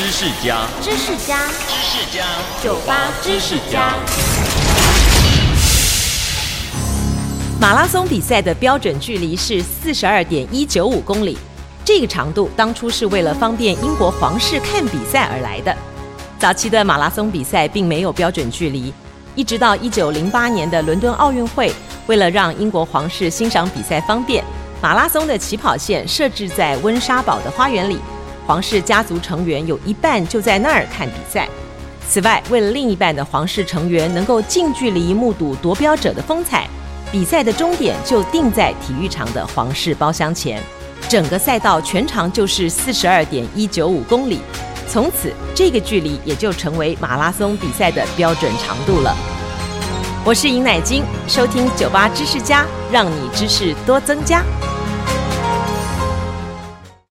[0.00, 2.24] 知识家，知识家，知识家，
[2.62, 3.96] 酒吧知识家。
[7.60, 11.36] 马拉松比赛的标准距离是四十二点一九五公里，
[11.84, 15.76] 这个长度当初是为了方便英国皇室看比赛而来的。
[16.38, 18.94] 早期的马拉松比赛并没有标准距离，
[19.34, 21.72] 一直到一九零八年的伦敦奥运会，
[22.06, 24.44] 为了让英国皇室欣赏比赛方便，
[24.80, 27.98] 马拉松的起跑线设置在温莎堡的花园里，
[28.48, 31.46] 皇室家族成员有一半就在那儿看比赛。
[32.08, 36.66] 此外，为了另一半的皇室成员能够近距离目睹夺标者的风采，
[37.12, 40.62] 比赛的终点就定在体育场的皇室包厢前。
[41.10, 44.40] 整个赛道全长就是四十二点一九五公里，
[44.88, 49.14] 从此这个距离也就成为马拉松比赛的标准长度了。
[50.24, 54.42] 我是尹乃金，收听酒吧知识家，让你知识多增加。